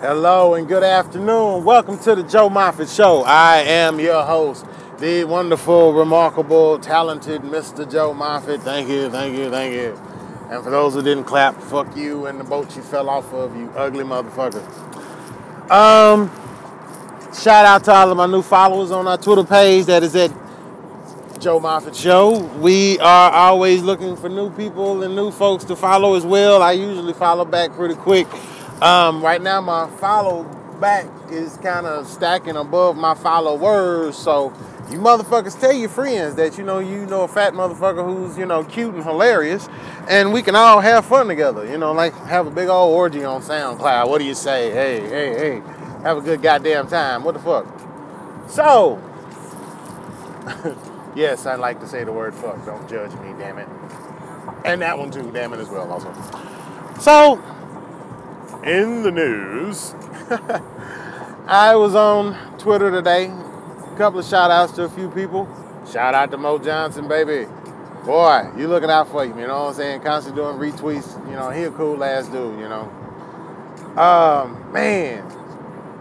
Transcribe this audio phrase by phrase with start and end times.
[0.00, 1.64] Hello and good afternoon.
[1.64, 3.24] Welcome to the Joe Moffett Show.
[3.24, 4.64] I am your host,
[5.00, 7.90] the wonderful, remarkable, talented Mr.
[7.90, 8.62] Joe Moffett.
[8.62, 10.00] Thank you, thank you, thank you.
[10.50, 13.56] And for those who didn't clap, fuck you and the boat you fell off of,
[13.56, 14.62] you ugly motherfucker.
[15.68, 16.30] Um,
[17.34, 19.86] shout out to all of my new followers on our Twitter page.
[19.86, 20.30] That is at
[21.40, 22.38] Joe Moffett Show.
[22.60, 26.62] We are always looking for new people and new folks to follow as well.
[26.62, 28.28] I usually follow back pretty quick.
[28.80, 30.44] Um, right now, my follow
[30.80, 34.16] back is kind of stacking above my followers.
[34.16, 34.52] So,
[34.90, 38.46] you motherfuckers tell your friends that you know you know a fat motherfucker who's you
[38.46, 39.68] know cute and hilarious,
[40.08, 41.66] and we can all have fun together.
[41.66, 44.08] You know, like have a big old orgy on SoundCloud.
[44.08, 44.70] What do you say?
[44.70, 45.62] Hey, hey, hey,
[46.02, 47.24] have a good goddamn time.
[47.24, 47.66] What the fuck?
[48.48, 49.02] So.
[51.18, 52.64] Yes, I like to say the word fuck.
[52.64, 53.66] Don't judge me, damn it.
[54.64, 56.12] And that one too, damn it as well, also.
[57.00, 57.42] So,
[58.64, 59.94] in the news,
[61.46, 63.26] I was on Twitter today.
[63.26, 65.48] A couple of shout outs to a few people.
[65.90, 67.48] Shout out to Mo Johnson, baby.
[68.04, 70.00] Boy, you looking out for him, you know what I'm saying?
[70.02, 71.28] Constantly doing retweets.
[71.28, 72.90] You know, he a cool ass dude, you know.
[74.00, 75.24] Um, man,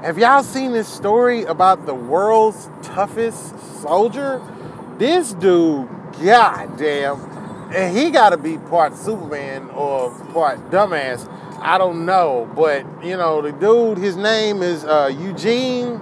[0.03, 4.41] have y'all seen this story about the world's toughest soldier?
[4.97, 5.89] This dude,
[6.23, 7.19] goddamn,
[7.73, 11.28] and he got to be part Superman or part dumbass.
[11.67, 13.97] I don't know, but you know the dude.
[13.97, 15.99] His name is uh, Eugene.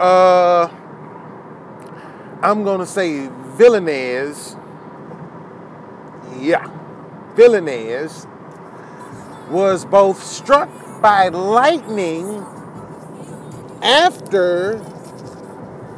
[0.00, 0.68] Uh,
[2.42, 4.36] I'm gonna say Villeneuve.
[6.40, 6.68] Yeah,
[7.36, 8.26] Villeneuve
[9.48, 10.68] was both struck
[11.00, 12.44] by lightning
[13.80, 14.84] after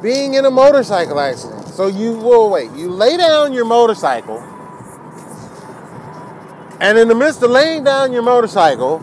[0.03, 1.67] being in a motorcycle accident.
[1.69, 2.71] So you will wait.
[2.73, 4.39] You lay down your motorcycle,
[6.81, 9.01] and in the midst of laying down your motorcycle,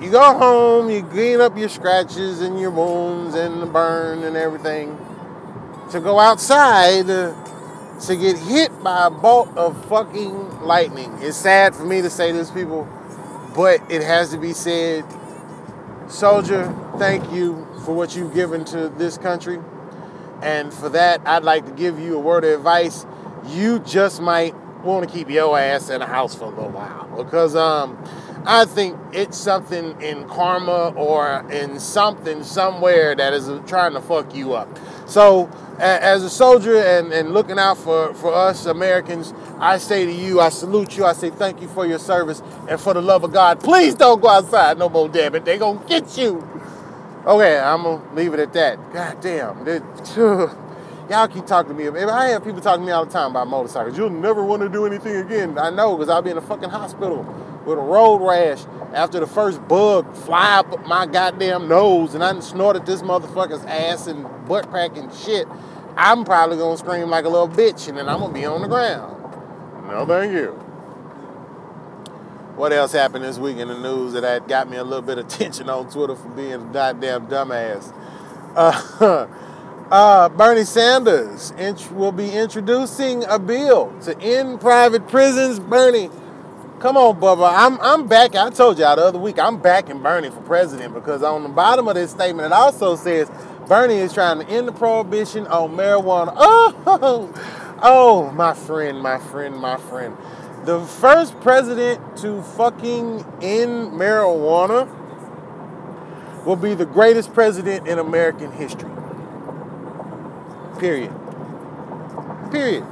[0.00, 4.36] you go home, you clean up your scratches and your wounds and the burn and
[4.36, 4.96] everything,
[5.90, 11.12] to go outside to get hit by a bolt of fucking lightning.
[11.20, 12.88] It's sad for me to say this, people,
[13.54, 15.04] but it has to be said.
[16.08, 19.60] Soldier, thank you for what you've given to this country.
[20.42, 23.04] And for that, I'd like to give you a word of advice.
[23.48, 27.08] You just might want to keep your ass in the house for a little while
[27.16, 28.02] because um,
[28.46, 34.34] I think it's something in karma or in something somewhere that is trying to fuck
[34.34, 34.68] you up.
[35.06, 40.12] So, as a soldier and, and looking out for, for us Americans, I say to
[40.12, 43.24] you, I salute you, I say thank you for your service, and for the love
[43.24, 45.44] of God, please don't go outside no more, damn it.
[45.44, 46.46] They're gonna get you.
[47.26, 48.92] Okay, I'm gonna leave it at that.
[48.92, 50.60] God damn.
[51.10, 52.00] Y'all keep talking to me.
[52.06, 53.98] I have people talking to me all the time about motorcycles.
[53.98, 55.58] You'll never want to do anything again.
[55.58, 57.24] I know, because I'll be in a fucking hospital
[57.66, 62.38] with a road rash after the first bug fly up my goddamn nose and I
[62.38, 65.48] snorted this motherfucker's ass and butt crack and shit.
[65.96, 68.68] I'm probably gonna scream like a little bitch and then I'm gonna be on the
[68.68, 69.16] ground.
[69.88, 70.52] No, thank you.
[72.54, 75.26] What else happened this week in the news that got me a little bit of
[75.32, 77.92] attention on Twitter for being a goddamn dumbass?
[78.54, 79.26] Uh,
[79.90, 85.58] uh, Bernie Sanders int- will be introducing a bill to end private prisons.
[85.58, 86.10] Bernie,
[86.78, 87.52] come on, Bubba.
[87.54, 88.34] I'm, I'm back.
[88.34, 91.88] I told y'all the other week, I'm backing Bernie for president because on the bottom
[91.88, 93.30] of this statement, it also says
[93.66, 96.34] Bernie is trying to end the prohibition on marijuana.
[96.36, 97.32] Oh,
[97.82, 100.16] oh, my friend, my friend, my friend
[100.64, 104.86] the first president to fucking end marijuana
[106.44, 108.90] will be the greatest president in American history.
[110.80, 111.12] Period.
[112.50, 112.84] Period.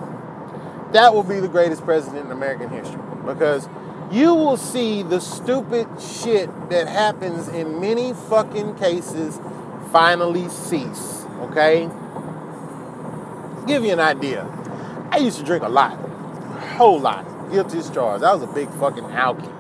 [0.93, 3.66] That will be the greatest president in American history because
[4.12, 9.41] you will see the stupid shit that happens in many fucking cases
[9.91, 11.25] finally cease.
[11.41, 11.88] Okay?
[13.66, 14.47] Give you an idea.
[15.10, 18.22] I used to drink a lot, a whole lot guilty as charged.
[18.22, 19.50] I was a big fucking alky.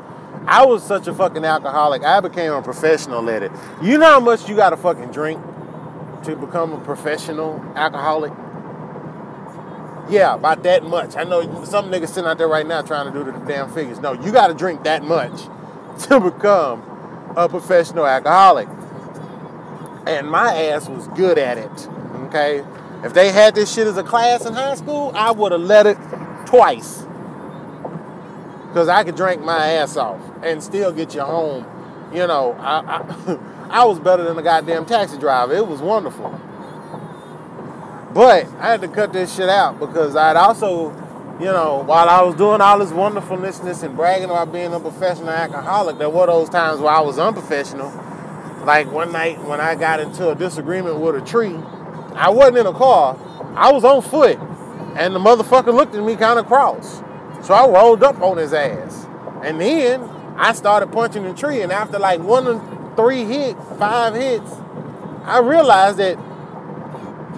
[0.46, 2.04] I was such a fucking alcoholic.
[2.04, 3.52] I became a professional at it.
[3.82, 5.42] You know how much you got to fucking drink
[6.24, 8.32] to become a professional alcoholic?
[10.10, 11.16] Yeah, about that much.
[11.16, 14.00] I know some niggas sitting out there right now trying to do the damn figures.
[14.00, 15.42] No, you got to drink that much
[16.08, 16.82] to become
[17.36, 18.68] a professional alcoholic.
[20.06, 21.88] And my ass was good at it.
[22.26, 22.64] Okay?
[23.04, 25.86] If they had this shit as a class in high school, I would have let
[25.86, 25.98] it
[26.46, 27.04] twice
[28.68, 31.66] because I could drink my ass off and still get you home.
[32.12, 33.38] You know, I, I,
[33.70, 35.54] I was better than a goddamn taxi driver.
[35.54, 36.30] It was wonderful.
[38.14, 40.90] But I had to cut this shit out because I'd also
[41.38, 45.30] you know, while I was doing all this wonderfulness and bragging about being a professional
[45.30, 47.90] alcoholic, there were those times where I was unprofessional.
[48.64, 51.54] Like one night when I got into a disagreement with a tree,
[52.14, 53.16] I wasn't in a car,
[53.54, 54.36] I was on foot,
[54.96, 57.04] and the motherfucker looked at me kind of cross.
[57.42, 59.06] So I rolled up on his ass.
[59.44, 60.02] And then
[60.36, 62.46] I started punching the tree, and after like one
[62.98, 64.50] three hits, five hits,
[65.22, 66.18] I realized that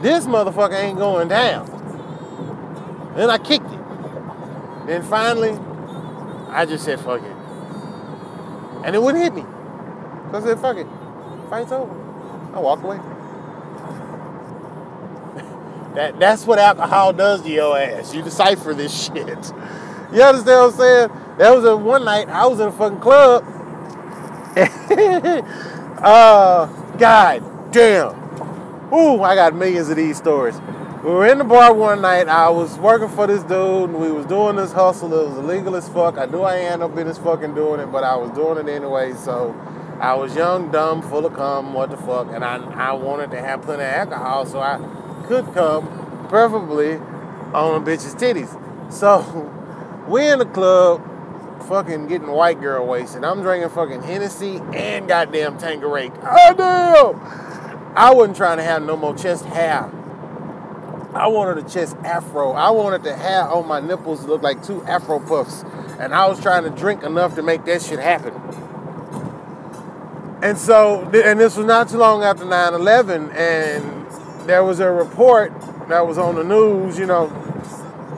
[0.01, 1.67] this motherfucker ain't going down.
[3.15, 4.87] Then I kicked it.
[4.87, 5.51] Then finally,
[6.49, 7.37] I just said, fuck it.
[8.87, 9.43] And it wouldn't hit me.
[10.31, 10.87] So I said, fuck it.
[11.51, 11.93] Fight's over.
[12.55, 12.97] I walk away.
[15.95, 18.15] that, that's what alcohol does to your ass.
[18.15, 19.53] You decipher this shit.
[20.11, 21.11] You understand what I'm saying?
[21.37, 23.60] That was a one night I was in a fucking club.
[26.03, 26.67] uh,
[26.99, 28.21] God damn.
[28.93, 30.61] Ooh, I got millions of these stories.
[31.05, 32.29] We were in the bar one night.
[32.29, 35.15] I was working for this dude, and we was doing this hustle.
[35.15, 36.19] It was illegal as fuck.
[36.19, 39.15] I knew I ain't no business fucking doing it, but I was doing it anyway.
[39.15, 39.55] So
[40.01, 43.41] I was young, dumb, full of cum, what the fuck, and I I wanted to
[43.41, 44.79] have plenty of alcohol so I
[45.27, 46.97] could come, preferably
[47.55, 48.51] on a bitch's titties.
[48.93, 49.21] So
[50.09, 51.03] we in the club,
[51.71, 53.23] fucking getting white girl wasted.
[53.23, 56.11] I'm drinking fucking Hennessy and goddamn Tanqueray.
[56.21, 57.97] Oh damn!
[57.97, 59.89] I wasn't trying to have no more chest hair.
[61.15, 62.53] I wanted a chest afro.
[62.53, 65.65] I wanted the hair on my nipples to look like two afro puffs.
[66.01, 68.35] And I was trying to drink enough to make that shit happen.
[70.43, 74.11] And so, and this was not too long after 9 11, and
[74.49, 75.53] there was a report
[75.89, 77.27] that was on the news, you know,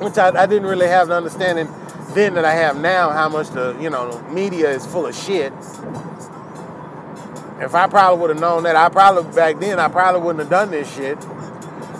[0.01, 1.69] which I, I didn't really have an understanding
[2.15, 5.53] then that I have now how much the, you know, media is full of shit.
[7.61, 10.51] If I probably would have known that, I probably, back then, I probably wouldn't have
[10.51, 11.19] done this shit.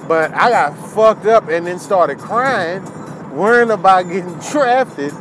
[0.09, 2.85] But I got fucked up and then started crying,
[3.33, 5.15] worrying about getting drafted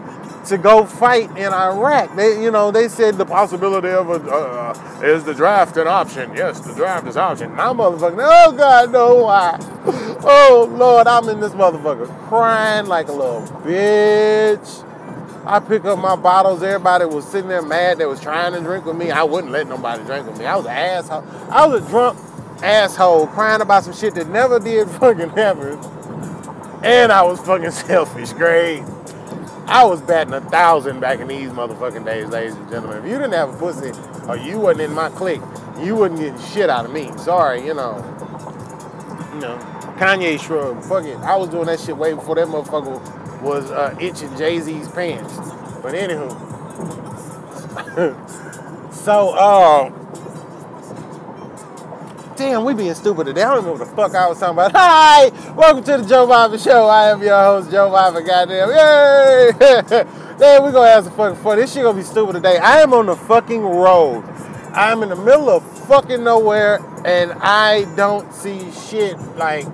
[0.52, 2.14] to go fight in Iraq.
[2.16, 6.30] They, you know, they said the possibility of a uh, is the draft an option?
[6.36, 7.56] Yes, the draft is option.
[7.56, 9.58] Now, motherfucker, oh God, no, why?
[10.24, 14.88] Oh Lord, I'm in this motherfucker crying like a little bitch.
[15.46, 16.62] I pick up my bottles.
[16.62, 17.98] Everybody was sitting there mad.
[17.98, 19.10] They was trying to drink with me.
[19.10, 20.46] I wouldn't let nobody drink with me.
[20.46, 21.24] I was an asshole.
[21.50, 22.20] I was a drunk
[22.62, 25.80] asshole crying about some shit that never did fucking happen.
[26.84, 28.34] And I was fucking selfish.
[28.34, 28.84] Great.
[29.72, 32.98] I was batting a thousand back in these motherfucking days, ladies and gentlemen.
[32.98, 33.94] If you didn't have a pussy
[34.28, 35.40] or you wasn't in my clique,
[35.80, 37.10] you wouldn't get shit out of me.
[37.18, 37.96] Sorry, you know.
[39.34, 39.58] You know,
[39.98, 40.84] Kanye shrug.
[40.84, 41.16] Fuck it.
[41.20, 45.38] I was doing that shit way before that motherfucker was uh, itching Jay Z's pants.
[45.82, 46.36] But anywho.
[48.94, 50.01] so, um,
[52.42, 53.44] Damn, we being stupid today.
[53.44, 54.72] I don't know what the fuck I was talking about.
[54.76, 55.30] Hi!
[55.52, 56.88] Welcome to the Joe Biver Show.
[56.88, 58.26] I am your host, Joe Biver.
[58.26, 58.70] Goddamn.
[58.70, 60.38] Yay!
[60.40, 61.60] Damn, we gonna have some fucking fun.
[61.60, 62.58] This shit gonna be stupid today.
[62.58, 64.24] I am on the fucking road.
[64.74, 69.20] I'm in the middle of fucking nowhere and I don't see shit.
[69.38, 69.68] Like,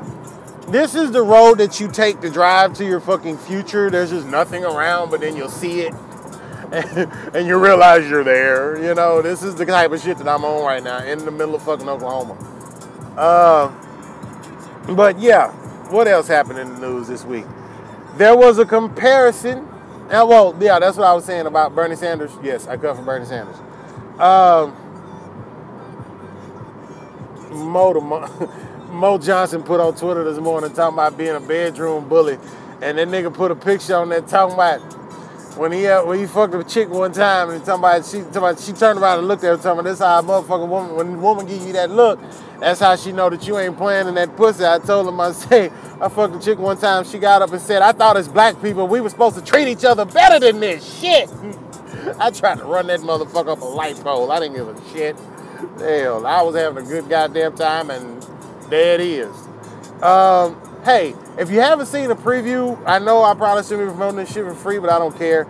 [0.67, 3.89] this is the road that you take to drive to your fucking future.
[3.89, 5.93] There's just nothing around, but then you'll see it.
[7.33, 8.77] and you realize you're there.
[8.83, 11.31] You know, this is the type of shit that I'm on right now in the
[11.31, 12.55] middle of fucking Oklahoma.
[13.17, 13.73] Uh,
[14.95, 15.51] but yeah,
[15.89, 17.45] what else happened in the news this week?
[18.15, 19.67] There was a comparison.
[20.09, 22.31] And well, yeah, that's what I was saying about Bernie Sanders.
[22.43, 23.57] Yes, I come from Bernie Sanders.
[24.19, 24.75] Um,
[27.51, 28.51] Mo, Mo,
[28.91, 32.37] Mo Johnson put on Twitter this morning talking about being a bedroom bully,
[32.81, 34.81] and that nigga put a picture on there talking about
[35.57, 38.99] when he when he fucked a chick one time and somebody she somebody, she turned
[38.99, 41.61] around and looked at him talking this how a motherfucking woman when a woman give
[41.65, 42.19] you that look
[42.59, 44.65] that's how she know that you ain't playing in that pussy.
[44.65, 45.71] I told him, I say,
[46.01, 47.03] I fucked a chick one time.
[47.03, 49.67] She got up and said, I thought as black people we were supposed to treat
[49.67, 50.99] each other better than this.
[50.99, 51.29] Shit.
[52.19, 54.31] I tried to run that motherfucker up a light pole.
[54.31, 55.15] I didn't give a shit.
[55.79, 58.25] Hell, I was having a good goddamn time, and
[58.69, 59.35] there it is.
[60.01, 60.55] Um,
[60.87, 64.33] hey, if you haven't seen a preview, I know I probably shouldn't be promoting this
[64.33, 65.45] shit for free, but I don't care.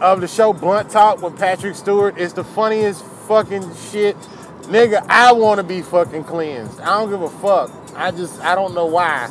[0.00, 4.16] Of the show Blunt Talk with Patrick Stewart, it's the funniest fucking shit
[4.66, 6.80] Nigga, I want to be fucking cleansed.
[6.80, 7.70] I don't give a fuck.
[7.96, 9.28] I just, I don't know why.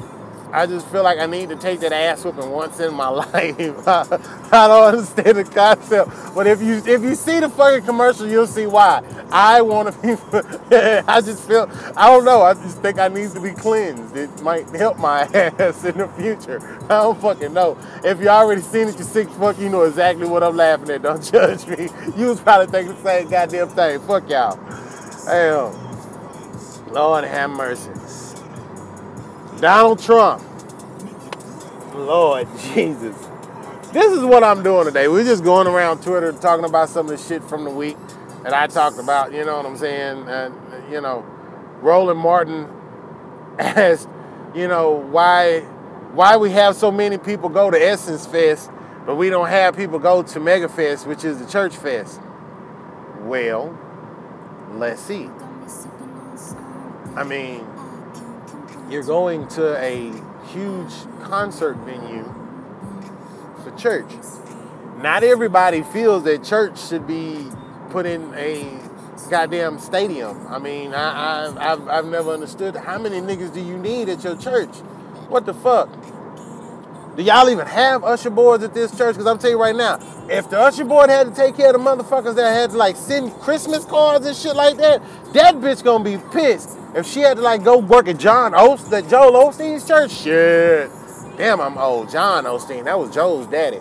[0.53, 3.31] I just feel like I need to take that ass whooping once in my life.
[3.87, 8.47] I, don't understand the concept, but if you if you see the fucking commercial, you'll
[8.47, 9.01] see why.
[9.31, 10.09] I want to be.
[11.07, 11.69] I just feel.
[11.95, 12.41] I don't know.
[12.41, 14.15] I just think I need to be cleansed.
[14.15, 16.59] It might help my ass in the future.
[16.85, 17.77] I don't fucking know.
[18.03, 19.57] If you already seen it, you sick fuck.
[19.57, 21.01] You know exactly what I'm laughing at.
[21.01, 21.89] Don't judge me.
[22.17, 23.99] You was probably thinking the same goddamn thing.
[24.01, 24.57] Fuck y'all.
[25.25, 26.01] Hell,
[26.91, 27.91] Lord have mercy.
[29.61, 30.43] Donald Trump.
[31.93, 33.15] Lord Jesus.
[33.93, 35.07] this is what I'm doing today.
[35.07, 37.95] We're just going around Twitter talking about some of the shit from the week
[38.41, 39.31] that I talked about.
[39.31, 40.27] You know what I'm saying?
[40.27, 40.55] And
[40.91, 41.23] you know,
[41.81, 42.67] Roland Martin
[43.59, 44.09] asked,
[44.55, 45.59] you know, why
[46.13, 48.71] why we have so many people go to Essence Fest,
[49.05, 52.19] but we don't have people go to Mega Fest, which is the church fest.
[53.19, 53.77] Well,
[54.71, 55.29] let's see.
[57.15, 57.67] I mean,
[58.91, 60.11] you're going to a
[60.47, 62.25] huge concert venue
[63.63, 64.11] for church.
[65.01, 67.47] Not everybody feels that church should be
[67.89, 68.79] put in a
[69.29, 70.45] goddamn stadium.
[70.47, 74.23] I mean, I, I, have I've never understood how many niggas do you need at
[74.25, 74.75] your church?
[75.29, 75.89] What the fuck?
[77.15, 79.15] Do y'all even have usher boards at this church?
[79.15, 81.73] Because I'm telling you right now, if the usher board had to take care of
[81.73, 85.01] the motherfuckers that had to like send Christmas cards and shit like that,
[85.33, 86.77] that bitch gonna be pissed.
[86.93, 90.89] If she had to like go work at John Ost, that Joel Osteen's church, shit.
[91.37, 92.11] Damn, I'm old.
[92.11, 93.79] John Osteen, that was Joel's daddy.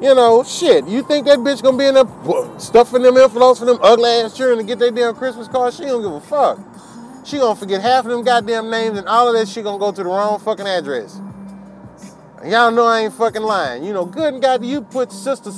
[0.00, 0.86] You know, shit.
[0.86, 4.36] You think that bitch gonna be in there stuffing them envelopes for them ugly ass
[4.36, 5.76] children to get their damn Christmas cards?
[5.76, 6.58] She don't give a fuck.
[7.24, 9.90] She gonna forget half of them goddamn names and all of that shit gonna go
[9.92, 11.20] to the wrong fucking address.
[12.44, 13.82] Y'all know I ain't fucking lying.
[13.84, 15.50] You know, good and God, you put sister,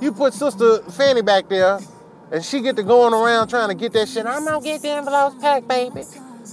[0.00, 1.78] you put sister Fanny back there,
[2.32, 4.26] and she get to going around trying to get that shit.
[4.26, 6.02] I'm gonna get the envelopes packed, baby.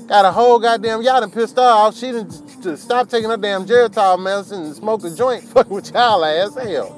[0.07, 1.95] Got a whole goddamn y'all done pissed off.
[1.95, 5.43] She didn't stop taking her damn Geritol medicine and smoke a joint.
[5.53, 6.55] Fucking with y'all ass.
[6.55, 6.95] Hell.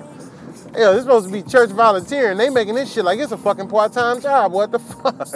[0.74, 2.38] Hell, this supposed to be church volunteering.
[2.38, 4.54] They making this shit like it's a fucking part-time job.
[4.54, 5.28] What the fuck?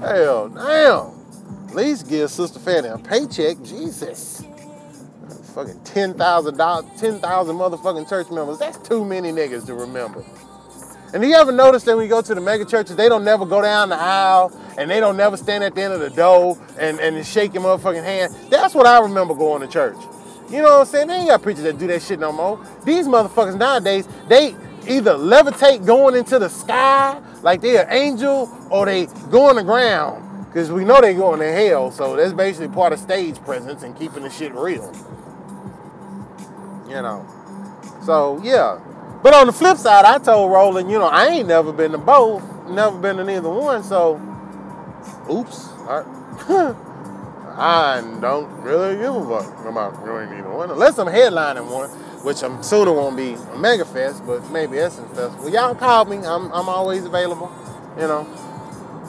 [0.00, 1.68] Hell, damn.
[1.68, 3.62] At least give Sister Fanny a paycheck.
[3.62, 4.44] Jesus
[5.58, 8.58] fucking ten thousand dollars, ten thousand motherfucking church members.
[8.58, 10.24] That's too many niggas to remember.
[11.12, 13.24] And do you ever notice that when you go to the mega churches, they don't
[13.24, 16.10] never go down the aisle and they don't never stand at the end of the
[16.10, 18.34] door and, and shake your motherfucking hand.
[18.50, 19.96] That's what I remember going to church.
[20.50, 21.08] You know what I'm saying?
[21.08, 22.64] They ain't got preachers that do that shit no more.
[22.84, 24.54] These motherfuckers nowadays, they
[24.86, 29.64] either levitate going into the sky like they an angel or they go on the
[29.64, 30.24] ground.
[30.46, 33.96] Because we know they going to hell, so that's basically part of stage presence and
[33.98, 34.92] keeping the shit real
[36.88, 37.26] you know.
[38.04, 38.80] So yeah.
[39.22, 41.98] But on the flip side, I told Roland, you know, I ain't never been to
[41.98, 44.20] both, never been to neither one, so
[45.30, 45.68] oops.
[45.88, 46.04] I,
[47.58, 50.70] I don't really give a fuck about going either one.
[50.70, 51.90] Unless I'm headlining one,
[52.22, 55.48] which I'm sooner won't be a mega fest, but maybe Essence Festival.
[55.48, 56.18] Y'all call me.
[56.18, 57.52] I'm I'm always available,
[57.96, 58.22] you know.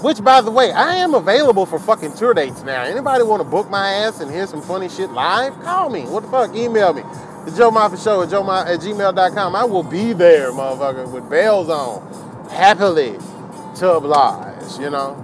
[0.01, 2.83] Which, by the way, I am available for fucking tour dates now.
[2.83, 5.53] Anybody want to book my ass and hear some funny shit live?
[5.61, 6.03] Call me.
[6.03, 6.55] What the fuck?
[6.55, 7.03] Email me.
[7.46, 9.55] The Joe Moffett Show at, joe at gmail.com.
[9.55, 13.17] I will be there, motherfucker, with bells on, happily
[13.75, 15.15] to oblige, you know.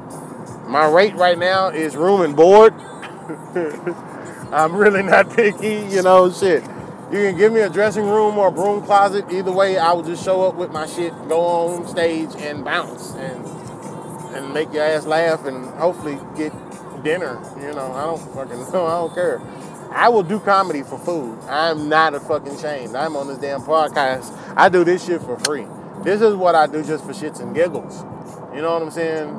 [0.67, 2.74] My rate right now is room and board.
[4.51, 6.63] I'm really not picky, you know, shit.
[7.12, 9.25] You can give me a dressing room or a broom closet.
[9.31, 13.13] Either way, I will just show up with my shit, go on stage and bounce
[13.13, 13.45] and
[14.36, 16.51] and make your ass laugh and hopefully get
[17.03, 17.39] dinner.
[17.60, 18.86] You know, I don't fucking know.
[18.86, 19.41] I don't care.
[19.91, 21.39] I will do comedy for food.
[21.49, 22.95] I'm not a fucking shame.
[22.95, 24.37] I'm on this damn podcast.
[24.55, 25.67] I do this shit for free.
[26.03, 28.03] This is what I do just for shits and giggles.
[28.53, 29.29] You know what I'm saying?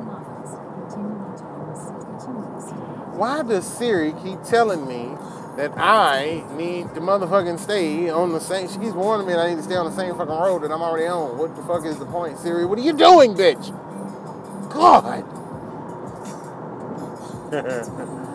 [3.17, 5.15] Why does Siri keep telling me
[5.57, 8.67] that I need to motherfucking stay on the same?
[8.69, 10.71] She keeps warning me that I need to stay on the same fucking road that
[10.71, 11.37] I'm already on.
[11.37, 12.65] What the fuck is the point, Siri?
[12.65, 13.71] What are you doing, bitch?
[14.71, 15.25] God.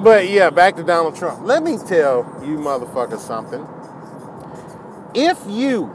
[0.00, 1.44] But yeah, back to Donald Trump.
[1.44, 3.66] Let me tell you motherfuckers something.
[5.14, 5.94] If you,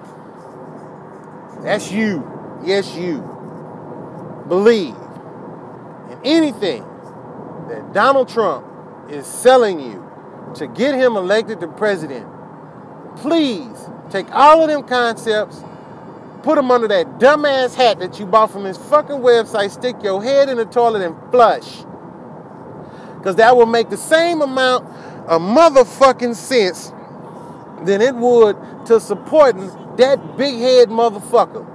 [1.61, 2.23] that's you,
[2.63, 3.19] yes, you,
[4.47, 4.95] believe
[6.09, 6.83] in anything
[7.67, 8.65] that Donald Trump
[9.09, 10.09] is selling you
[10.55, 12.25] to get him elected to president,
[13.17, 13.77] please
[14.09, 15.61] take all of them concepts,
[16.41, 20.23] put them under that dumbass hat that you bought from his fucking website, stick your
[20.23, 21.83] head in the toilet and flush
[23.19, 24.85] because that will make the same amount
[25.27, 26.91] of motherfucking sense
[27.85, 31.65] than it would to supporting that big head motherfucker.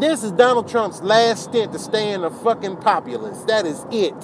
[0.00, 3.44] This is Donald Trump's last stint to stay in the fucking populace.
[3.44, 4.14] That is it.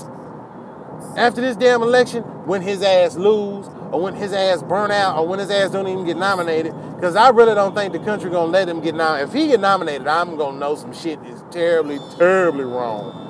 [1.17, 5.29] After this damn election, when his ass lose, or when his ass burn out, or
[5.29, 8.51] when his ass don't even get nominated, because I really don't think the country gonna
[8.51, 9.29] let him get nominated.
[9.29, 13.30] If he get nominated, I'm gonna know some shit is terribly, terribly wrong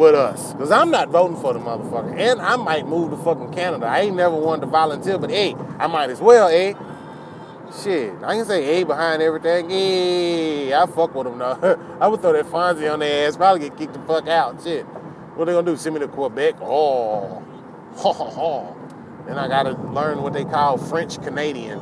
[0.00, 0.52] with us.
[0.54, 2.18] Because I'm not voting for the motherfucker.
[2.18, 3.86] And I might move to fucking Canada.
[3.86, 6.72] I ain't never wanted to volunteer, but hey, I might as well, eh?
[7.82, 9.70] Shit, I can say hey behind everything.
[9.70, 11.78] Hey, I fuck with them though.
[12.00, 14.60] I would throw that Fonzie on their ass, probably get kicked the fuck out.
[14.60, 14.84] Shit.
[15.36, 15.76] What they gonna do?
[15.76, 16.56] Send me to Quebec?
[16.60, 17.42] Oh.
[19.26, 21.78] Then I gotta learn what they call French Canadian.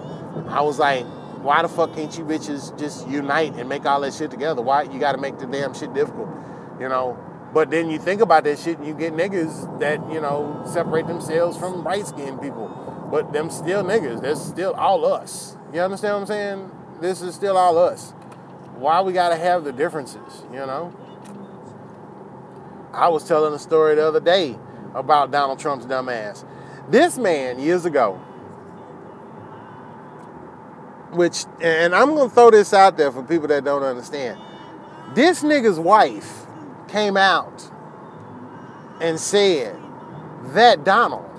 [0.48, 1.06] I was like,
[1.40, 4.60] why the fuck can't you bitches just unite and make all that shit together?
[4.60, 6.28] Why you gotta make the damn shit difficult?
[6.78, 7.16] You know?
[7.52, 11.06] But then you think about that shit and you get niggas that, you know, separate
[11.06, 12.68] themselves from bright skinned people.
[13.10, 14.20] But them still niggas.
[14.20, 15.56] That's still all us.
[15.72, 16.70] You understand what I'm saying?
[17.00, 18.12] This is still all us.
[18.76, 20.94] Why we gotta have the differences, you know?
[22.92, 24.56] I was telling a story the other day
[24.94, 26.44] about Donald Trump's dumbass.
[26.90, 28.14] This man, years ago,
[31.12, 34.38] which, and I'm gonna throw this out there for people that don't understand.
[35.14, 36.46] This nigga's wife
[36.88, 37.70] came out
[39.00, 39.76] and said
[40.54, 41.30] that Donald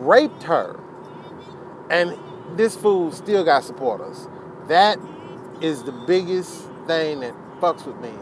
[0.00, 0.78] raped her,
[1.90, 2.16] and
[2.56, 4.28] this fool still got supporters.
[4.68, 4.98] That
[5.60, 8.12] is the biggest thing that fucks with me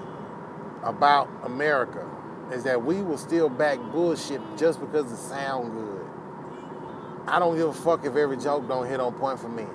[0.83, 2.07] about America
[2.53, 6.07] is that we will still back bullshit just because it sound good.
[7.27, 9.67] I don't give a fuck if every joke don't hit on point for me.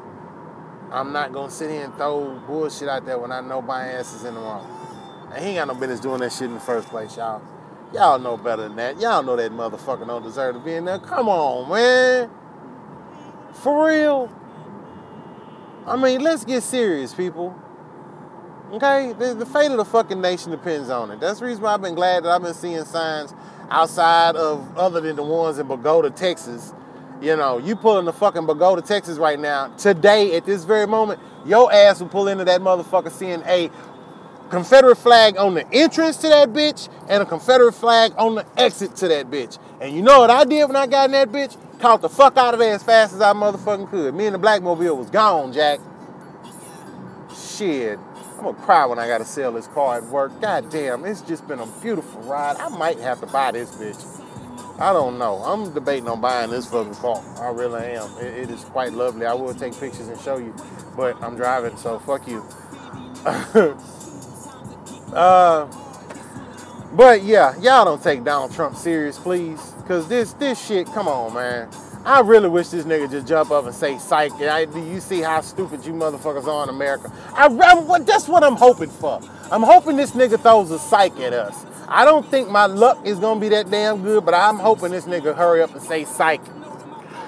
[0.91, 4.13] I'm not gonna sit here and throw bullshit out there when I know my ass
[4.13, 4.78] is in the wrong.
[5.33, 7.41] And he ain't got no business doing that shit in the first place, y'all.
[7.93, 8.99] Y'all know better than that.
[8.99, 10.99] Y'all know that motherfucker don't deserve to be in there.
[10.99, 12.29] Come on, man.
[13.53, 14.31] For real.
[15.87, 17.55] I mean, let's get serious, people.
[18.71, 19.13] Okay?
[19.13, 21.19] The, the fate of the fucking nation depends on it.
[21.19, 23.33] That's the reason why I've been glad that I've been seeing signs
[23.69, 26.73] outside of other than the ones in Bogata, Texas,
[27.21, 31.19] you know, you pulling the fucking Bogata, Texas right now, today, at this very moment,
[31.45, 33.41] your ass will pull into that motherfucker seeing
[34.49, 38.95] Confederate flag on the entrance to that bitch and a Confederate flag on the exit
[38.97, 39.59] to that bitch.
[39.79, 41.57] And you know what I did when I got in that bitch?
[41.79, 44.13] Caught the fuck out of there as fast as I motherfucking could.
[44.15, 45.79] Me and the black mobile was gone, Jack.
[47.35, 47.99] Shit.
[48.37, 50.39] I'm gonna cry when I gotta sell this car at work.
[50.41, 52.55] God damn, it's just been a beautiful ride.
[52.57, 54.19] I might have to buy this bitch.
[54.79, 55.35] I don't know.
[55.43, 57.21] I'm debating on buying this fucking car.
[57.41, 58.09] I really am.
[58.17, 59.25] It, it is quite lovely.
[59.25, 60.55] I will take pictures and show you,
[60.95, 62.45] but I'm driving, so fuck you.
[65.13, 65.67] uh,
[66.93, 70.87] but yeah, y'all don't take Donald Trump serious, please, because this this shit.
[70.87, 71.69] Come on, man.
[72.05, 74.31] I really wish this nigga just jump up and say psych.
[74.33, 77.11] I, do you see how stupid you motherfuckers are in America?
[77.33, 79.21] I, I, that's what I'm hoping for.
[79.51, 81.65] I'm hoping this nigga throws a psych at us.
[81.87, 85.05] I don't think my luck is gonna be that damn good, but I'm hoping this
[85.05, 86.41] nigga hurry up and say psych.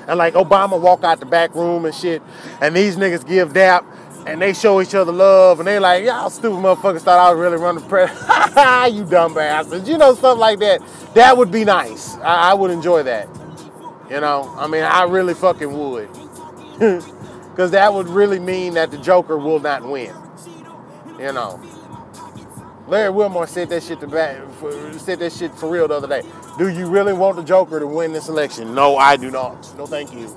[0.08, 2.22] And like Obama walk out the back room and shit,
[2.62, 3.86] and these niggas give dap
[4.26, 7.40] and they show each other love and they like, y'all stupid motherfuckers thought I was
[7.40, 8.94] really running the press.
[8.94, 9.88] you dumb bastards.
[9.90, 10.82] You know, stuff like that.
[11.14, 12.16] That would be nice.
[12.18, 13.28] I, I would enjoy that.
[14.10, 16.10] You know, I mean, I really fucking would.
[17.52, 20.16] Because that would really mean that the Joker will not win.
[21.20, 21.62] You know.
[22.88, 24.38] Larry Wilmore said that shit to back,
[24.98, 26.24] said that shit for real the other day.
[26.58, 28.74] Do you really want the Joker to win this election?
[28.74, 29.78] No, I do not.
[29.78, 30.28] No, thank you.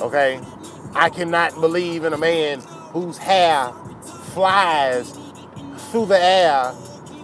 [0.00, 0.40] Okay,
[0.94, 2.60] I cannot believe in a man
[2.92, 3.72] whose hair
[4.34, 5.10] flies
[5.90, 6.74] through the air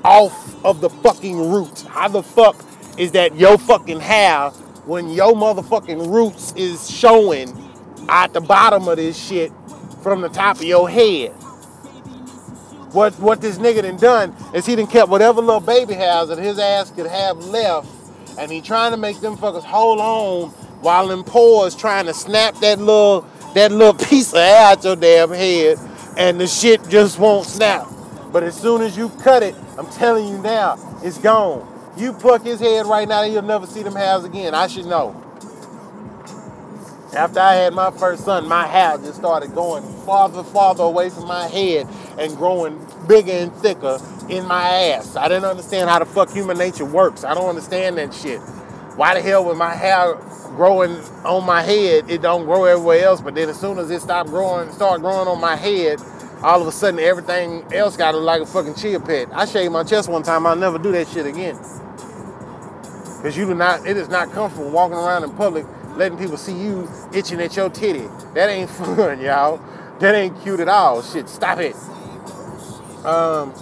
[0.04, 1.82] off of the fucking roots.
[1.82, 2.56] How the fuck
[2.96, 4.50] is that your fucking hair
[4.86, 7.52] when your motherfucking roots is showing
[8.08, 9.52] at the bottom of this shit
[10.02, 11.30] from the top of your head?
[12.92, 16.38] What what this nigga done done is he done kept whatever little baby hairs that
[16.38, 17.86] his ass could have left,
[18.38, 20.48] and he trying to make them fuckers hold on
[20.80, 25.30] while them pores trying to snap that little that little piece of out your damn
[25.30, 25.78] head,
[26.16, 27.86] and the shit just won't snap.
[28.32, 31.66] But as soon as you cut it, I'm telling you now, it's gone.
[31.96, 34.54] You pluck his head right now, and you'll never see them hairs again.
[34.54, 35.24] I should know.
[37.16, 41.26] After I had my first son, my hair just started going farther, farther away from
[41.26, 45.16] my head and growing bigger and thicker in my ass.
[45.16, 47.24] I didn't understand how the fuck human nature works.
[47.24, 48.40] I don't understand that shit.
[48.96, 50.18] Why the hell, when my hair
[50.58, 50.90] growing
[51.24, 54.28] on my head, it don't grow everywhere else, but then as soon as it stopped
[54.28, 56.00] growing, start growing on my head,
[56.42, 59.28] all of a sudden everything else got to like a fucking chia pet.
[59.32, 60.46] I shaved my chest one time.
[60.46, 61.56] I'll never do that shit again.
[63.22, 65.64] Cause you do not, it is not comfortable walking around in public
[65.96, 68.08] letting people see you itching at your titty.
[68.34, 69.60] That ain't fun, y'all.
[70.00, 71.02] That ain't cute at all.
[71.02, 71.74] Shit, stop it.
[73.04, 73.52] Um,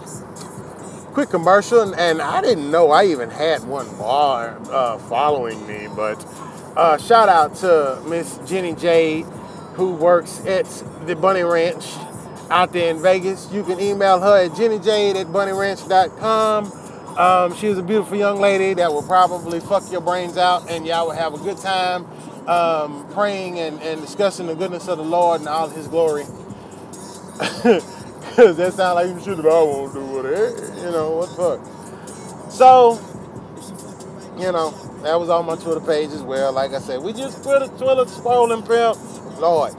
[1.13, 5.89] quick commercial, and, and I didn't know I even had one bar uh, following me,
[5.95, 6.17] but
[6.77, 9.25] uh, shout out to Miss Jenny Jade,
[9.75, 10.67] who works at
[11.07, 11.85] the Bunny Ranch
[12.51, 13.51] out there in Vegas.
[13.53, 16.73] You can email her at jennyjade at bunnyranch.com.
[17.19, 20.87] Um, she is a beautiful young lady that will probably fuck your brains out, and
[20.87, 22.07] y'all will have a good time
[22.47, 26.25] um, praying and, and discussing the goodness of the Lord and all His glory.
[28.37, 30.77] Because that sounds like some shit that I won't do with it.
[30.85, 32.51] You know, what the fuck?
[32.51, 33.01] So,
[34.39, 34.75] you know,
[35.07, 36.53] that was on my Twitter page as well.
[36.53, 39.41] Like I said, we just Twitter, Twitter scrolling, pimp.
[39.41, 39.75] Lord.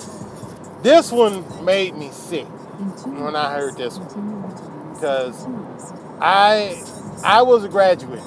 [0.83, 4.93] This one made me sick when I heard this one.
[4.93, 5.45] Because
[6.21, 6.81] I
[7.23, 8.23] I was a graduate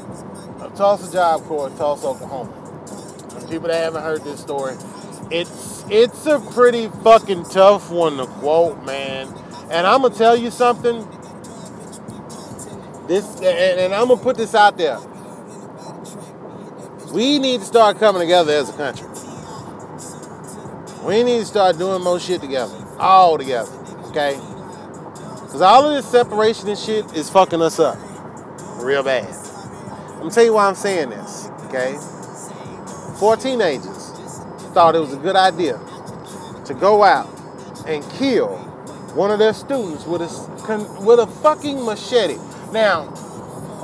[0.60, 2.52] of Tulsa Job Corps Tulsa, Oklahoma.
[3.36, 4.76] And people that haven't heard this story,
[5.30, 9.28] it's it's a pretty fucking tough one to quote, man.
[9.70, 11.08] And I'm gonna tell you something.
[13.06, 14.98] This and, and I'm gonna put this out there.
[17.12, 19.08] We need to start coming together as a country.
[21.04, 22.72] We need to start doing more shit together.
[23.00, 23.72] All together.
[24.10, 24.34] Okay?
[25.42, 27.98] Because all of this separation and shit is fucking us up.
[28.76, 29.24] Real bad.
[29.24, 31.50] I'm gonna tell you why I'm saying this.
[31.64, 31.98] Okay?
[33.18, 34.12] Four teenagers
[34.72, 35.80] thought it was a good idea
[36.66, 37.28] to go out
[37.88, 38.56] and kill
[39.16, 42.38] one of their students with a, with a fucking machete.
[42.72, 43.12] Now,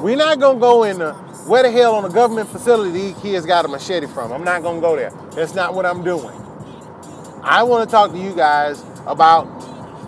[0.00, 3.64] we're not gonna go into where the hell on a government facility these kids got
[3.64, 4.32] a machete from.
[4.32, 5.10] I'm not gonna go there.
[5.32, 6.34] That's not what I'm doing.
[7.42, 9.46] I want to talk to you guys about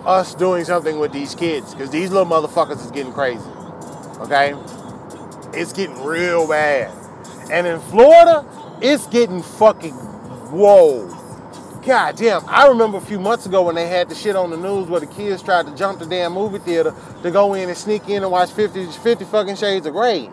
[0.05, 3.47] us doing something with these kids because these little motherfuckers is getting crazy.
[4.19, 4.53] Okay?
[5.53, 6.91] It's getting real bad.
[7.51, 8.45] And in Florida,
[8.81, 11.07] it's getting fucking whoa.
[11.85, 14.57] God damn, I remember a few months ago when they had the shit on the
[14.57, 17.77] news where the kids tried to jump the damn movie theater to go in and
[17.77, 20.29] sneak in and watch 50, 50 fucking Shades of Grey.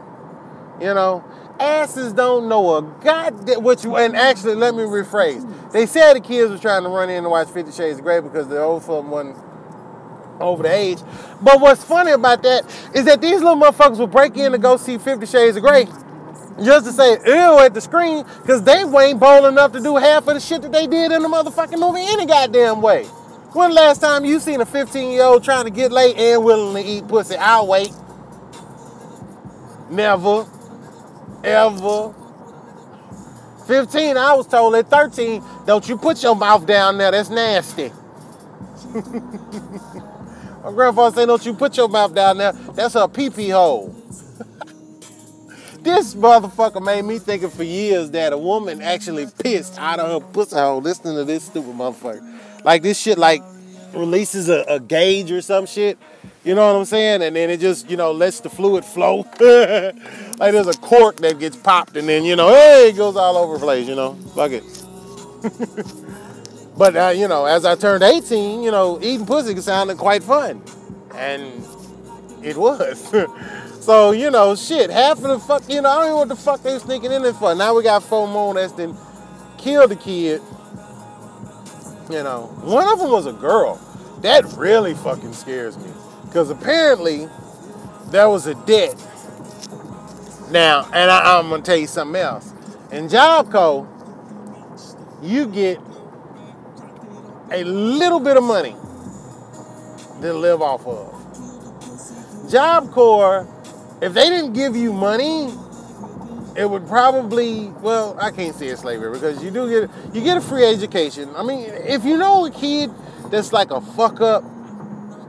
[0.80, 1.24] You know,
[1.58, 3.96] asses don't know a goddamn what you.
[3.96, 5.72] And actually, let me rephrase.
[5.72, 8.20] They said the kids were trying to run in and watch Fifty Shades of Grey
[8.20, 9.36] because the old film wasn't
[10.40, 10.98] over the age.
[11.40, 14.76] But what's funny about that is that these little motherfuckers will break in to go
[14.76, 15.86] see Fifty Shades of Grey
[16.62, 20.26] just to say ew at the screen because they ain't bold enough to do half
[20.26, 23.04] of the shit that they did in the motherfucking movie any goddamn way.
[23.52, 26.44] When the last time you seen a 15 year old trying to get laid and
[26.44, 27.36] willing to eat pussy?
[27.36, 27.92] I'll wait.
[29.90, 30.46] Never.
[31.44, 32.14] Ever.
[33.66, 37.90] 15, I was told at 13, don't you put your mouth down there, that's nasty.
[40.64, 43.88] My grandfather said, don't you put your mouth down there, that's a pee-pee hole.
[45.80, 50.28] this motherfucker made me thinking for years that a woman actually pissed out of her
[50.28, 52.64] pussy hole listening to this stupid motherfucker.
[52.64, 53.42] Like this shit like
[53.94, 55.98] releases a, a gauge or some shit.
[56.46, 57.22] You know what I'm saying?
[57.22, 59.16] And then it just, you know, lets the fluid flow.
[60.38, 63.36] like there's a cork that gets popped and then, you know, hey, it goes all
[63.36, 64.14] over the place, you know.
[64.36, 64.62] Fuck it.
[66.78, 70.62] but, uh, you know, as I turned 18, you know, eating pussy sounded quite fun.
[71.16, 71.66] And
[72.44, 73.12] it was.
[73.84, 76.28] so, you know, shit, half of the fuck, you know, I don't even know what
[76.28, 77.56] the fuck they was sneaking in there for.
[77.56, 78.96] Now we got four more that's then
[79.58, 80.40] killed the kid.
[82.08, 83.80] You know, one of them was a girl.
[84.20, 85.90] That really fucking scares me.
[86.36, 87.30] Because apparently
[88.10, 88.94] there was a debt.
[90.50, 92.52] Now, and I, am to tell you something else.
[92.92, 93.88] In Job Jobco,
[95.22, 95.80] you get
[97.50, 98.76] a little bit of money
[100.20, 102.50] to live off of.
[102.50, 103.48] Job Corps,
[104.02, 105.46] if they didn't give you money,
[106.54, 110.36] it would probably well, I can't say it's slavery because you do get you get
[110.36, 111.34] a free education.
[111.34, 112.90] I mean, if you know a kid
[113.30, 114.44] that's like a fuck up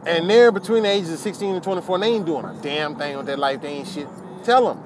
[0.07, 2.95] and they're between the ages of 16 and 24, and they ain't doing a damn
[2.95, 3.61] thing with their life.
[3.61, 4.07] They ain't shit.
[4.43, 4.83] Tell them.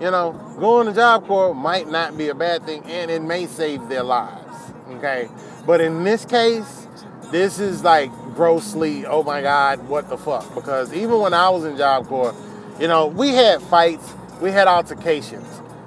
[0.00, 3.46] You know, going to Job Corps might not be a bad thing, and it may
[3.46, 4.72] save their lives.
[4.90, 5.28] Okay?
[5.66, 6.88] But in this case,
[7.30, 10.54] this is like grossly, oh my God, what the fuck?
[10.54, 12.34] Because even when I was in Job Corps,
[12.80, 15.46] you know, we had fights, we had altercations,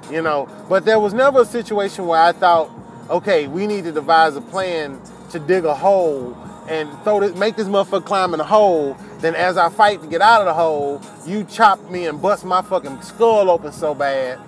[0.09, 2.71] you know, but there was never a situation where I thought,
[3.09, 6.37] okay, we need to devise a plan to dig a hole
[6.67, 8.95] and throw this, make this motherfucker climb in a hole.
[9.19, 12.45] Then as I fight to get out of the hole, you chop me and bust
[12.45, 14.39] my fucking skull open so bad.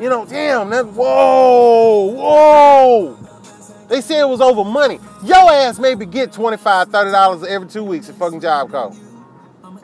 [0.00, 3.18] You know, damn, that whoa, whoa.
[3.88, 4.98] They said it was over money.
[5.24, 8.94] Your ass maybe get $25, $30 every two weeks at fucking Job Corps.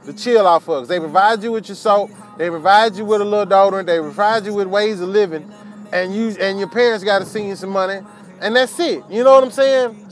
[0.04, 0.88] The chill out fucks.
[0.88, 4.44] They provide you with your soap, they provide you with a little deodorant, they provide
[4.44, 5.50] you with ways of living,
[5.92, 8.00] and you and your parents gotta send you some money,
[8.40, 9.04] and that's it.
[9.08, 10.08] You know what I'm saying?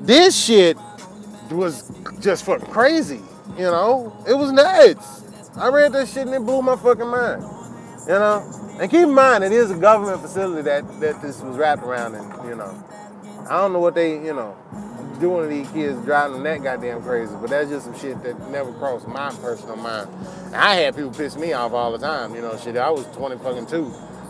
[0.00, 0.76] This shit
[1.52, 3.20] was just fucking crazy.
[3.56, 5.24] You know, it was nuts.
[5.56, 7.42] I read that shit and it blew my fucking mind.
[8.06, 11.56] You know, and keep in mind it is a government facility that that this was
[11.56, 12.72] wrapped around, and you know,
[13.50, 14.56] I don't know what they you know
[15.18, 18.72] doing to these kids driving that goddamn crazy, but that's just some shit that never
[18.74, 20.08] crossed my personal mind.
[20.54, 22.34] I had people piss me off all the time.
[22.34, 22.76] You know, shit.
[22.76, 23.86] I was 20 fucking two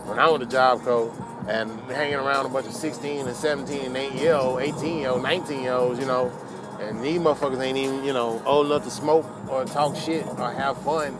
[0.07, 1.13] when I was a job coach
[1.47, 5.09] and hanging around a bunch of 16 and 17 and 8 year old, 18 year
[5.09, 5.99] old, 19 year olds.
[5.99, 6.31] You know
[6.79, 10.51] and these motherfuckers ain't even, you know, old enough to smoke or talk shit or
[10.51, 11.17] have fun.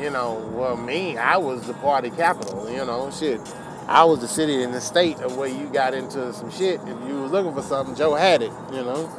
[0.00, 3.40] You know, well, me, I was the party capital, you know, shit.
[3.88, 6.80] I was the city and the state of where you got into some shit.
[6.82, 9.10] If you was looking for something, Joe had it, you know.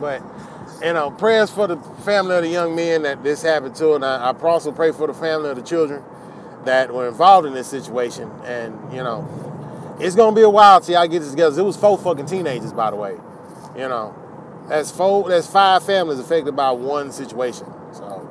[0.00, 0.22] But
[0.82, 4.04] you know, prayers for the family of the young men that this happened to, and
[4.04, 6.04] I, I also pray for the family of the children
[6.64, 8.30] that were involved in this situation.
[8.44, 9.26] And you know,
[9.98, 11.58] it's gonna be a while till I get this together.
[11.58, 13.16] It was four fucking teenagers, by the way.
[13.76, 14.14] You know,
[14.68, 15.28] that's four.
[15.28, 17.66] That's five families affected by one situation.
[17.92, 18.28] So,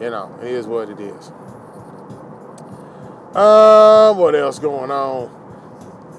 [0.00, 1.30] you know, it is what it is.
[3.34, 5.30] Uh, what else going on?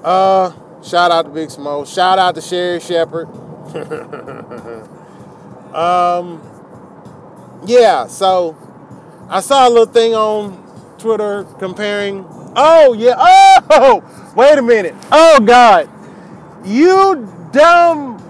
[0.04, 1.86] Uh, shout out to Big Smoke.
[1.86, 3.26] Shout out to Sherri Shepherd.
[5.74, 6.42] um,
[7.64, 8.06] yeah.
[8.06, 8.54] So,
[9.30, 10.62] I saw a little thing on
[10.98, 12.26] Twitter comparing.
[12.54, 13.14] Oh yeah.
[13.18, 14.94] Oh, wait a minute.
[15.10, 15.88] Oh God,
[16.64, 18.22] you dumb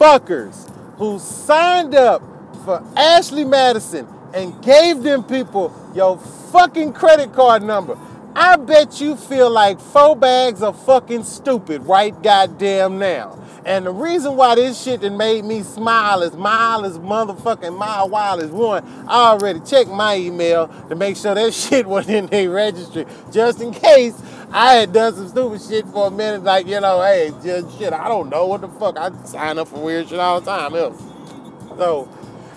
[0.00, 2.22] motherfuckers who signed up
[2.64, 7.98] for Ashley Madison and gave them people your fucking credit card number.
[8.34, 13.38] I bet you feel like four bags of fucking stupid right goddamn now.
[13.64, 18.08] And the reason why this shit that made me smile as mild as motherfucking mile
[18.08, 22.26] wild as one, I already checked my email to make sure that shit was in
[22.26, 24.20] their registry, just in case
[24.52, 27.92] I had done some stupid shit for a minute, like, you know, hey, just shit,
[27.92, 28.96] I don't know what the fuck.
[28.96, 30.74] I sign up for weird shit all the time.
[30.74, 30.98] Else.
[31.76, 32.08] So,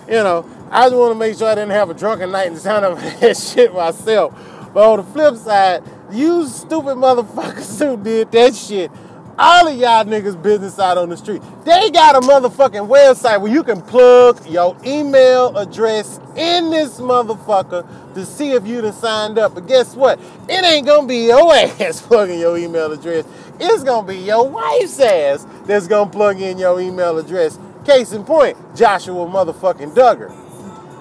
[0.08, 2.58] you know, I just want to make sure I didn't have a drunken night and
[2.58, 4.34] sign up for that shit myself.
[4.72, 8.90] But on the flip side, you stupid motherfuckers who did that shit
[9.38, 11.42] all of y'all niggas business out on the street.
[11.64, 18.14] They got a motherfucking website where you can plug your email address in this motherfucker
[18.14, 19.54] to see if you done signed up.
[19.54, 20.20] But guess what?
[20.48, 23.24] It ain't gonna be your ass plugging your email address.
[23.58, 27.58] It's gonna be your wife's ass that's gonna plug in your email address.
[27.84, 30.32] Case in point, Joshua motherfucking Duggar.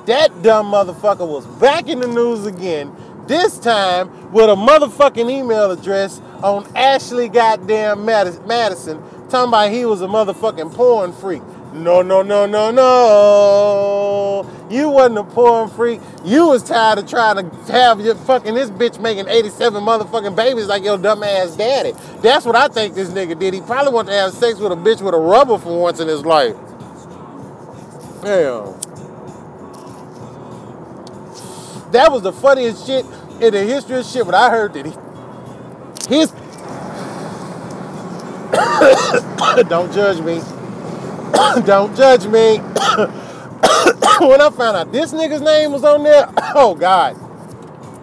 [0.05, 2.93] That dumb motherfucker was back in the news again
[3.27, 10.01] this time with a motherfucking email address on Ashley goddamn Madison, talking about he was
[10.01, 11.41] a motherfucking porn freak.
[11.71, 14.67] No, no, no, no, no.
[14.69, 16.01] You wasn't a porn freak.
[16.23, 20.67] You was tired of trying to have your fucking this bitch making 87 motherfucking babies
[20.67, 21.93] like your dumb ass daddy.
[22.21, 23.53] That's what I think this nigga did.
[23.55, 26.07] He probably wanted to have sex with a bitch with a rubber for once in
[26.07, 26.55] his life.
[28.21, 28.79] Damn.
[31.91, 33.05] That was the funniest shit
[33.41, 34.91] in the history of shit when I heard that he
[36.07, 36.31] his
[39.67, 40.41] don't judge me.
[41.65, 42.57] don't judge me.
[44.19, 47.17] when I found out this nigga's name was on there, oh God.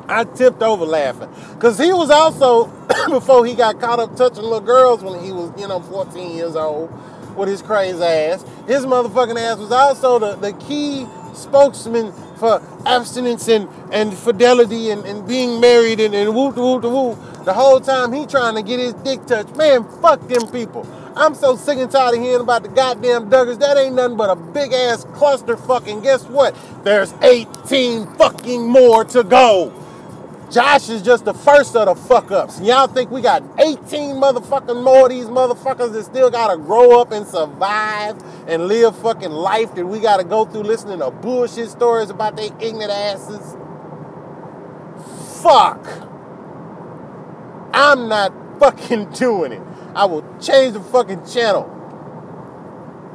[0.09, 1.29] I tipped over laughing.
[1.61, 2.67] Cause he was also,
[3.09, 6.57] before he got caught up touching little girls when he was, you know, 14 years
[6.57, 6.91] old
[7.37, 13.47] with his crazy ass, his motherfucking ass was also the, the key spokesman for abstinence
[13.49, 17.45] and, and fidelity and, and being married and, and whoop whoop whoop.
[17.45, 19.55] The whole time he trying to get his dick touched.
[19.55, 20.87] Man, fuck them people.
[21.17, 23.59] I'm so sick and tired of hearing about the goddamn Duggars.
[23.61, 26.01] That ain't nothing but a big ass cluster fucking.
[26.01, 26.57] Guess what?
[26.83, 29.73] There's 18 fucking more to go.
[30.51, 32.61] Josh is just the first of the fuck ups.
[32.61, 37.13] Y'all think we got 18 motherfucking more of these motherfuckers that still gotta grow up
[37.13, 42.11] and survive and live fucking life that we gotta go through listening to bullshit stories
[42.11, 43.57] about their ignorant asses?
[45.41, 45.87] Fuck.
[47.73, 49.63] I'm not fucking doing it.
[49.95, 51.77] I will change the fucking channel.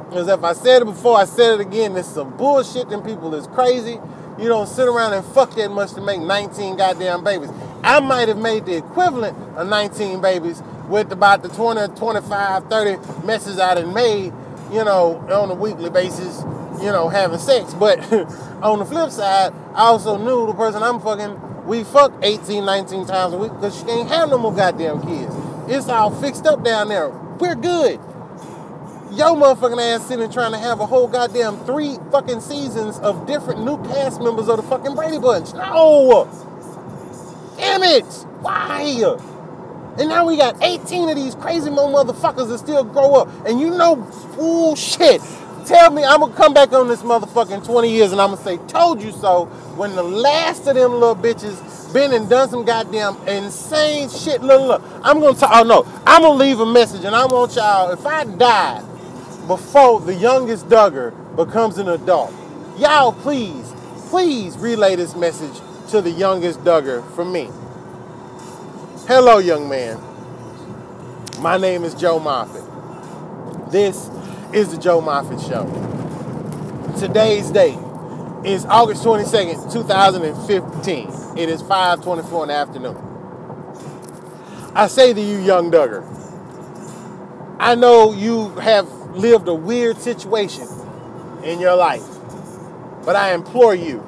[0.08, 1.92] Because if I said it before, I said it again.
[1.92, 2.88] This is some bullshit.
[2.88, 3.98] Them people is crazy.
[4.38, 7.48] You don't sit around and fuck that much to make 19 goddamn babies.
[7.82, 13.26] I might have made the equivalent of 19 babies with about the 20, 25, 30
[13.26, 14.34] messes I done made,
[14.70, 16.42] you know, on a weekly basis,
[16.82, 17.72] you know, having sex.
[17.72, 18.00] But
[18.62, 23.06] on the flip side, I also knew the person I'm fucking, we fuck 18, 19
[23.06, 25.34] times a week because she ain't have no more goddamn kids.
[25.66, 27.08] It's all fixed up down there.
[27.08, 28.00] We're good
[29.16, 33.64] your motherfucking ass sitting trying to have a whole goddamn three fucking seasons of different
[33.64, 35.54] new cast members of the fucking Brady Bunch.
[35.54, 36.28] No!
[37.56, 38.04] Damn it!
[38.42, 39.16] Why?
[39.98, 43.28] And now we got 18 of these crazy mo motherfuckers that still grow up.
[43.46, 43.96] And you know,
[44.36, 45.22] bullshit.
[45.64, 48.58] Tell me I'm gonna come back on this motherfucking 20 years and I'm gonna say,
[48.68, 53.16] told you so, when the last of them little bitches been and done some goddamn
[53.26, 54.42] insane shit.
[54.42, 57.56] Look, look, I'm gonna talk, oh no, I'm gonna leave a message and I want
[57.56, 58.84] y'all, if I die,
[59.46, 62.34] before the youngest Duggar becomes an adult.
[62.78, 63.72] Y'all, please,
[64.08, 67.48] please relay this message to the youngest Duggar from me.
[69.06, 70.00] Hello, young man.
[71.40, 72.64] My name is Joe Moffett.
[73.70, 74.10] This
[74.52, 75.64] is the Joe Moffett Show.
[76.98, 77.78] Today's date
[78.44, 81.08] is August 22nd, 2015.
[81.36, 82.96] It is 5:24 in the afternoon.
[84.74, 86.04] I say to you, young Duggar,
[87.60, 90.68] I know you have lived a weird situation
[91.42, 92.04] in your life,
[93.04, 94.04] but I implore you,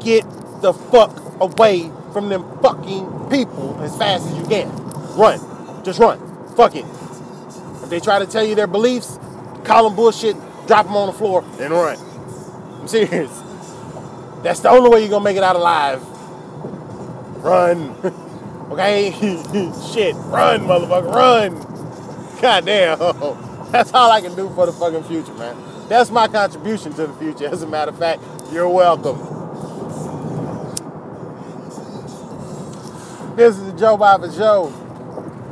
[0.00, 0.24] get
[0.60, 4.68] the fuck away from them fucking people as fast as you can.
[5.16, 5.84] Run.
[5.84, 6.18] Just run.
[6.56, 6.84] Fuck it.
[7.82, 9.18] If they try to tell you their beliefs,
[9.64, 11.98] call them bullshit, drop them on the floor, and run.
[12.80, 13.42] I'm serious.
[14.42, 16.02] That's the only way you're gonna make it out alive.
[17.42, 17.90] Run.
[18.70, 19.10] okay?
[19.92, 20.14] Shit.
[20.16, 21.12] Run, motherfucker.
[21.12, 22.40] Run.
[22.40, 23.50] God damn.
[23.74, 25.56] That's all I can do for the fucking future, man.
[25.88, 27.46] That's my contribution to the future.
[27.46, 29.18] As a matter of fact, you're welcome.
[33.34, 34.70] This is the Joe Bobber Show.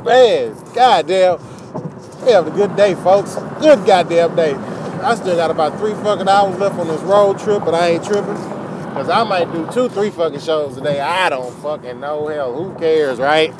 [0.05, 1.39] Man, goddamn.
[2.25, 3.35] We have a good day, folks.
[3.59, 4.53] Good goddamn day.
[4.53, 8.05] I still got about three fucking hours left on this road trip, but I ain't
[8.05, 8.37] tripping.
[8.93, 11.01] Cause I might do two, three fucking shows today.
[11.01, 12.27] I don't fucking know.
[12.27, 13.53] Hell, who cares, right?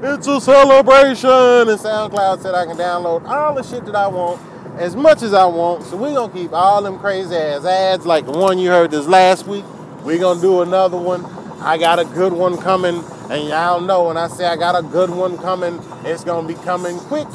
[0.00, 1.28] It's a celebration.
[1.28, 4.40] And SoundCloud said I can download all the shit that I want
[4.78, 5.82] as much as I want.
[5.84, 9.06] So we're gonna keep all them crazy ass ads like the one you heard this
[9.06, 9.64] last week.
[10.04, 11.24] We're gonna do another one.
[11.60, 14.82] I got a good one coming, and y'all know when I say I got a
[14.86, 17.26] good one coming, it's gonna be coming quick,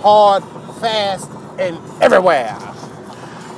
[0.00, 0.44] hard,
[0.80, 2.56] fast, and everywhere.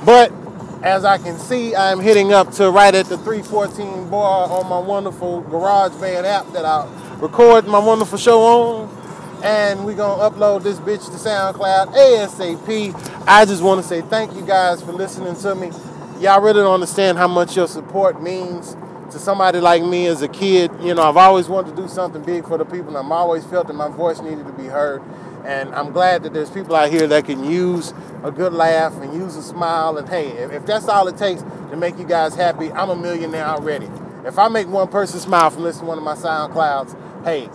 [0.03, 0.33] But
[0.81, 4.79] as I can see, I'm hitting up to right at the 314 bar on my
[4.79, 6.87] wonderful GarageBand app that I
[7.19, 9.03] record my wonderful show on.
[9.43, 13.25] And we're gonna upload this bitch to SoundCloud ASAP.
[13.27, 15.71] I just wanna say thank you guys for listening to me.
[16.19, 18.75] Y'all really don't understand how much your support means
[19.11, 22.23] to somebody like me as a kid, you know, I've always wanted to do something
[22.23, 25.01] big for the people, and I've always felt that my voice needed to be heard.
[25.45, 29.13] And I'm glad that there's people out here that can use a good laugh and
[29.13, 29.97] use a smile.
[29.97, 33.45] And hey, if that's all it takes to make you guys happy, I'm a millionaire
[33.45, 33.87] already.
[34.25, 37.47] If I make one person smile from listening to one of my SoundClouds, hey,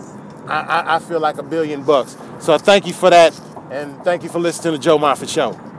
[0.47, 2.15] I, I, I feel like a billion bucks.
[2.39, 3.37] So thank you for that,
[3.69, 5.70] and thank you for listening to Joe Moffett Show.